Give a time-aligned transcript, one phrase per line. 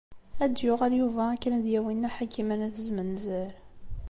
[0.43, 3.49] Ad d-yuɣal Yuba akken ad yawi Nna Ḥakima n At Zmenzer.